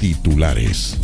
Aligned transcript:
Titulares. 0.00 0.96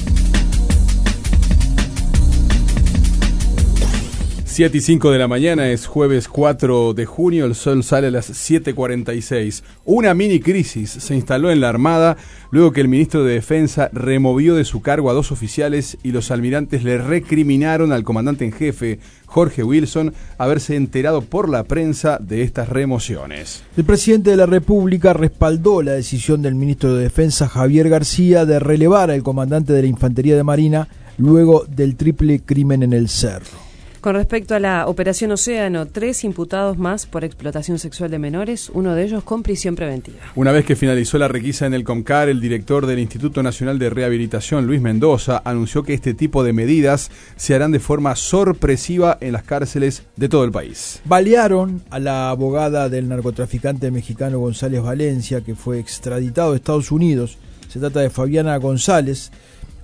7 4.56 4.78
y 4.78 4.80
5 4.80 5.10
de 5.10 5.18
la 5.18 5.28
mañana 5.28 5.68
es 5.68 5.86
jueves 5.86 6.28
4 6.28 6.94
de 6.94 7.04
junio, 7.04 7.44
el 7.44 7.54
sol 7.54 7.84
sale 7.84 8.06
a 8.06 8.10
las 8.10 8.30
7.46. 8.30 9.62
Una 9.84 10.14
mini 10.14 10.40
crisis 10.40 10.88
se 10.88 11.14
instaló 11.14 11.50
en 11.50 11.60
la 11.60 11.68
Armada 11.68 12.16
luego 12.50 12.72
que 12.72 12.80
el 12.80 12.88
ministro 12.88 13.22
de 13.22 13.34
Defensa 13.34 13.90
removió 13.92 14.54
de 14.54 14.64
su 14.64 14.80
cargo 14.80 15.10
a 15.10 15.12
dos 15.12 15.30
oficiales 15.30 15.98
y 16.02 16.12
los 16.12 16.30
almirantes 16.30 16.84
le 16.84 16.96
recriminaron 16.96 17.92
al 17.92 18.02
comandante 18.02 18.46
en 18.46 18.52
jefe, 18.52 18.98
Jorge 19.26 19.62
Wilson, 19.62 20.14
haberse 20.38 20.74
enterado 20.74 21.20
por 21.20 21.50
la 21.50 21.64
prensa 21.64 22.16
de 22.18 22.40
estas 22.40 22.70
remociones. 22.70 23.62
El 23.76 23.84
presidente 23.84 24.30
de 24.30 24.38
la 24.38 24.46
República 24.46 25.12
respaldó 25.12 25.82
la 25.82 25.92
decisión 25.92 26.40
del 26.40 26.54
ministro 26.54 26.94
de 26.94 27.02
Defensa, 27.02 27.46
Javier 27.46 27.90
García, 27.90 28.46
de 28.46 28.58
relevar 28.58 29.10
al 29.10 29.22
comandante 29.22 29.74
de 29.74 29.82
la 29.82 29.88
Infantería 29.88 30.34
de 30.34 30.44
Marina 30.44 30.88
luego 31.18 31.66
del 31.68 31.96
triple 31.96 32.40
crimen 32.40 32.82
en 32.82 32.94
el 32.94 33.10
Cerro. 33.10 33.65
Con 34.00 34.14
respecto 34.14 34.54
a 34.54 34.60
la 34.60 34.86
Operación 34.86 35.32
Océano, 35.32 35.86
tres 35.86 36.22
imputados 36.22 36.78
más 36.78 37.06
por 37.06 37.24
explotación 37.24 37.78
sexual 37.78 38.10
de 38.10 38.18
menores, 38.18 38.70
uno 38.72 38.94
de 38.94 39.04
ellos 39.04 39.24
con 39.24 39.42
prisión 39.42 39.74
preventiva. 39.74 40.18
Una 40.34 40.52
vez 40.52 40.64
que 40.64 40.76
finalizó 40.76 41.18
la 41.18 41.28
requisa 41.28 41.66
en 41.66 41.74
el 41.74 41.82
COMCAR, 41.82 42.28
el 42.28 42.40
director 42.40 42.86
del 42.86 42.98
Instituto 42.98 43.42
Nacional 43.42 43.78
de 43.78 43.90
Rehabilitación, 43.90 44.66
Luis 44.66 44.80
Mendoza, 44.80 45.42
anunció 45.44 45.82
que 45.82 45.94
este 45.94 46.14
tipo 46.14 46.44
de 46.44 46.52
medidas 46.52 47.10
se 47.36 47.54
harán 47.54 47.72
de 47.72 47.80
forma 47.80 48.14
sorpresiva 48.14 49.18
en 49.20 49.32
las 49.32 49.42
cárceles 49.42 50.02
de 50.16 50.28
todo 50.28 50.44
el 50.44 50.52
país. 50.52 51.00
Balearon 51.04 51.82
a 51.90 51.98
la 51.98 52.30
abogada 52.30 52.88
del 52.88 53.08
narcotraficante 53.08 53.90
mexicano 53.90 54.38
González 54.38 54.82
Valencia, 54.82 55.40
que 55.40 55.54
fue 55.54 55.78
extraditado 55.78 56.52
a 56.52 56.56
Estados 56.56 56.92
Unidos. 56.92 57.38
Se 57.68 57.80
trata 57.80 58.00
de 58.00 58.10
Fabiana 58.10 58.56
González 58.58 59.32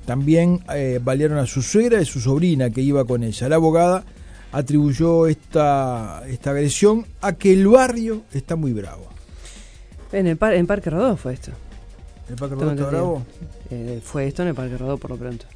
también 0.04 0.60
eh, 0.74 1.00
valieron 1.02 1.38
a 1.38 1.46
su 1.46 1.62
suegra 1.62 2.00
y 2.00 2.04
su 2.04 2.20
sobrina 2.20 2.70
que 2.70 2.80
iba 2.80 3.04
con 3.04 3.22
ella. 3.22 3.48
La 3.48 3.56
abogada 3.56 4.04
atribuyó 4.52 5.26
esta, 5.26 6.22
esta 6.28 6.50
agresión 6.50 7.06
a 7.20 7.32
que 7.32 7.52
el 7.52 7.66
barrio 7.66 8.22
está 8.32 8.56
muy 8.56 8.72
bravo. 8.72 9.08
En 10.12 10.26
el 10.26 10.38
en 10.40 10.66
Parque 10.66 10.90
Rodó 10.90 11.16
fue 11.16 11.34
esto. 11.34 11.52
¿El 12.28 12.36
Parque 12.36 12.54
Rodó 12.54 12.70
está 12.72 12.86
bravo? 12.86 13.22
Eh, 13.70 14.00
fue 14.04 14.26
esto 14.26 14.42
en 14.42 14.48
el 14.48 14.54
Parque 14.54 14.76
Rodó 14.76 14.98
por 14.98 15.10
lo 15.10 15.16
pronto. 15.16 15.46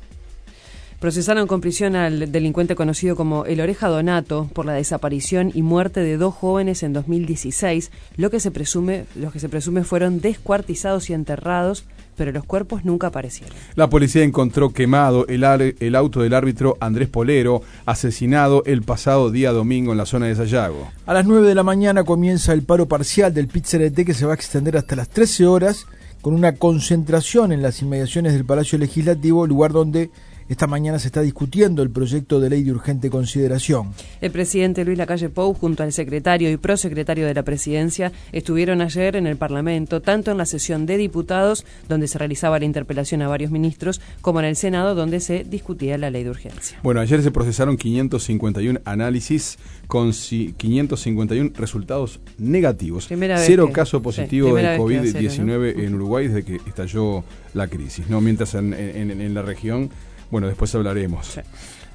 Procesaron 1.01 1.47
con 1.47 1.61
prisión 1.61 1.95
al 1.95 2.33
delincuente 2.33 2.75
conocido 2.75 3.17
como 3.17 3.45
El 3.45 3.61
Oreja 3.61 3.89
Donato 3.89 4.49
por 4.55 4.65
la 4.65 4.73
desaparición 4.73 5.53
y 5.55 5.61
muerte 5.61 6.01
de 6.01 6.17
dos 6.17 6.35
jóvenes 6.35 6.83
en 6.83 6.95
2016, 6.95 7.91
lo 8.17 8.31
que 8.31 8.41
se 8.41 8.51
presume, 8.51 9.05
los 9.15 9.31
que 9.31 9.39
se 9.39 9.51
presume 9.51 9.85
fueron 9.85 10.23
descuartizados 10.23 11.11
y 11.11 11.13
enterrados 11.13 11.85
pero 12.17 12.33
los 12.33 12.45
cuerpos 12.45 12.85
nunca 12.85 13.09
aparecieron. 13.09 13.55
La 13.75 13.91
policía 13.91 14.23
encontró 14.23 14.71
quemado 14.73 15.27
el, 15.29 15.45
el, 15.79 15.95
auto 15.95 16.23
del 16.23 16.35
árbitro 16.35 16.77
Andrés 16.81 17.09
Polero, 17.09 17.63
asesinado 17.85 18.63
el 18.65 18.83
pasado 18.83 19.31
día 19.31 19.53
domingo 19.53 19.93
en 19.93 19.99
la 19.99 20.07
zona 20.07 20.27
de 20.27 20.35
Sayago. 20.35 20.89
A 21.07 21.15
las 21.15 21.27
9 21.27 21.47
de 21.47 21.55
la 21.55 21.63
mañana 21.63 22.05
comienza 22.05 22.53
el 22.53 22.63
paro 22.63 22.87
parcial 22.87 23.35
del 23.35 23.49
pit 23.49 23.67
que 23.67 24.15
se 24.15 24.27
va 24.27 24.33
a 24.33 24.37
extender 24.37 24.77
hasta 24.77 24.97
las 24.97 25.09
13 25.09 25.47
horas 25.47 25.87
con 26.21 26.35
una 26.35 26.53
concentración 26.53 27.53
en 27.53 27.63
las 27.63 27.83
inmediaciones 27.83 28.33
del 28.33 28.45
Palacio 28.45 28.79
Legislativo, 28.79 29.47
lugar 29.47 29.73
donde 29.73 30.11
esta 30.49 30.67
mañana 30.67 30.99
se 30.99 31.09
está 31.09 31.23
discutiendo 31.23 31.83
el 31.83 31.91
proyecto 31.91 32.41
de 32.41 32.51
ley 32.51 32.63
de 32.63 32.73
urgente 32.73 33.11
consideración. 33.11 33.93
El 34.21 34.31
presidente 34.31 34.85
Luis 34.85 34.99
Lacalle 34.99 35.29
Pou, 35.29 35.55
junto 35.55 35.83
al 35.83 35.93
secretario 35.93 36.51
y 36.51 36.57
prosecretario 36.57 37.27
de 37.27 37.35
la 37.35 37.43
presidencia, 37.43 38.13
estuvieron 38.33 38.81
ayer 38.81 39.17
en 39.17 39.27
el 39.27 39.37
Parlamento, 39.37 40.01
tanto 40.01 40.31
en 40.31 40.39
la 40.39 40.47
sesión 40.47 40.87
de 40.87 40.97
diputados, 40.97 41.65
donde 41.89 42.09
se 42.09 42.19
realizaba 42.19 42.59
la 42.59 42.65
interpelación 42.65 43.23
a 43.23 43.29
varios 43.29 43.51
ministros, 43.51 44.01
como 44.21 44.41
en 44.41 44.47
el 44.47 44.57
Senado, 44.57 44.95
donde 44.95 45.21
se 45.21 45.45
discutía 45.45 45.99
la 45.99 46.11
ley 46.11 46.25
de 46.25 46.31
urgencia. 46.31 46.79
Bueno, 46.83 47.01
ayer 47.01 47.23
se 47.23 47.31
procesaron 47.31 47.77
551 47.77 48.81
análisis 48.85 49.59
con 49.87 50.13
551 50.13 51.51
resultados 51.57 52.21
negativos. 52.39 53.09
Cero 53.09 53.71
caso 53.73 54.03
positivo 54.03 54.55
de 54.55 54.79
COVID-19 54.79 55.85
en 55.85 55.95
Uruguay 55.95 56.29
desde 56.29 56.45
que 56.45 56.57
estalló 56.67 57.25
la 57.55 57.69
crisis. 57.69 58.09
¿no? 58.09 58.21
Mientras 58.21 58.55
en 58.55 59.35
la 59.35 59.43
región 59.43 59.91
bueno, 60.31 60.47
después 60.47 60.75
hablaremos. 60.75 61.39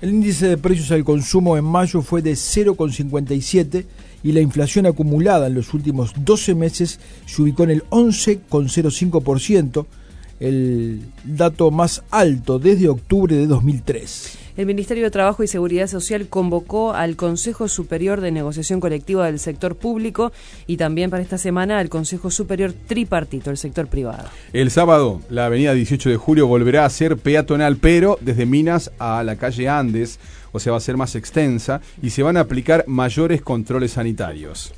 El 0.01 0.09
índice 0.09 0.47
de 0.47 0.57
precios 0.57 0.91
al 0.91 1.03
consumo 1.03 1.57
en 1.57 1.65
mayo 1.65 2.01
fue 2.01 2.21
de 2.21 2.31
0,57 2.33 3.85
y 4.23 4.31
la 4.31 4.41
inflación 4.41 4.85
acumulada 4.85 5.47
en 5.47 5.55
los 5.55 5.73
últimos 5.73 6.13
12 6.17 6.55
meses 6.55 6.99
se 7.25 7.41
ubicó 7.41 7.63
en 7.63 7.71
el 7.71 7.83
11,05%, 7.89 9.85
el 10.39 11.01
dato 11.23 11.69
más 11.69 12.03
alto 12.09 12.57
desde 12.57 12.89
octubre 12.89 13.35
de 13.35 13.45
2003 13.47 14.40
el 14.57 14.65
Ministerio 14.65 15.03
de 15.03 15.11
Trabajo 15.11 15.43
y 15.43 15.47
Seguridad 15.47 15.87
Social 15.87 16.27
convocó 16.27 16.93
al 16.93 17.15
Consejo 17.15 17.67
Superior 17.67 18.21
de 18.21 18.31
Negociación 18.31 18.79
Colectiva 18.79 19.25
del 19.25 19.39
Sector 19.39 19.75
Público 19.75 20.31
y 20.67 20.77
también 20.77 21.09
para 21.09 21.23
esta 21.23 21.37
semana 21.37 21.79
al 21.79 21.89
Consejo 21.89 22.31
Superior 22.31 22.73
Tripartito, 22.73 23.49
del 23.49 23.57
sector 23.57 23.87
privado. 23.87 24.25
El 24.53 24.71
sábado, 24.71 25.21
la 25.29 25.45
avenida 25.45 25.73
18 25.73 26.09
de 26.09 26.17
julio 26.17 26.47
volverá 26.47 26.85
a 26.85 26.89
ser 26.89 27.17
peatonal, 27.17 27.77
pero 27.77 28.17
desde 28.21 28.45
Minas 28.45 28.91
a 28.99 29.23
la 29.23 29.37
calle 29.37 29.69
Andes, 29.69 30.19
o 30.51 30.59
sea, 30.59 30.71
va 30.73 30.77
a 30.77 30.81
ser 30.81 30.97
más 30.97 31.15
extensa 31.15 31.81
y 32.01 32.09
se 32.09 32.23
van 32.23 32.37
a 32.37 32.41
aplicar 32.41 32.83
mayores 32.87 33.41
controles 33.41 33.91
sanitarios. 33.91 34.73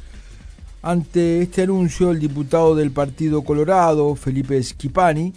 Ante 0.81 1.41
este 1.41 1.63
anuncio, 1.63 2.11
el 2.11 2.19
diputado 2.19 2.75
del 2.75 2.91
Partido 2.91 3.41
Colorado, 3.43 4.15
Felipe 4.15 4.61
Schipani, 4.61 5.33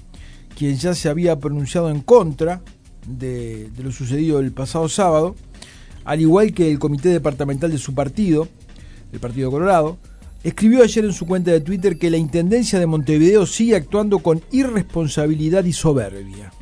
quien 0.58 0.76
ya 0.76 0.94
se 0.94 1.08
había 1.08 1.38
pronunciado 1.38 1.88
en 1.88 2.00
contra 2.00 2.60
de, 3.06 3.70
lo 3.82 3.92
sucedido 3.92 4.40
el 4.40 4.52
pasado 4.52 4.88
sábado, 4.88 5.34
al 6.04 6.20
igual 6.20 6.52
que 6.52 6.70
el 6.70 6.78
comité 6.78 7.08
departamental 7.08 7.70
de 7.70 7.78
su 7.78 7.94
partido, 7.94 8.48
el 9.12 9.20
Partido 9.20 9.50
Colorado, 9.50 9.98
escribió 10.44 10.82
ayer 10.82 11.04
en 11.04 11.12
su 11.12 11.26
cuenta 11.26 11.50
de 11.50 11.60
Twitter 11.60 11.98
que 11.98 12.10
la 12.10 12.16
Intendencia 12.16 12.78
de 12.78 12.86
Montevideo 12.86 13.46
sigue 13.46 13.76
actuando 13.76 14.20
con 14.20 14.42
irresponsabilidad 14.52 15.64
y 15.64 15.72
soberbia. 15.72 16.52